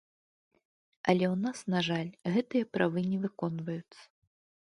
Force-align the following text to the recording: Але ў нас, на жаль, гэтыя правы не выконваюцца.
Але 1.13 1.25
ў 1.27 1.35
нас, 1.43 1.57
на 1.75 1.79
жаль, 1.89 2.09
гэтыя 2.37 2.69
правы 2.77 2.99
не 3.13 3.19
выконваюцца. 3.27 4.01